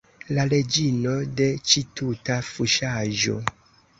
[0.35, 3.37] La reĝino de ĉi tuta fuŝaĵo!